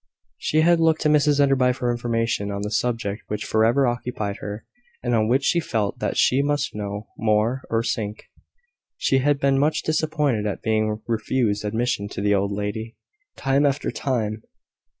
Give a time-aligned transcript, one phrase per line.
[0.39, 4.37] She had looked to Mrs Enderby for information on the subject which for ever occupied
[4.37, 4.65] her,
[5.03, 8.23] and on which she felt that she must know more or sink.
[8.97, 12.95] She had been much disappointed at being refused admission to the old lady,
[13.37, 14.41] time after time.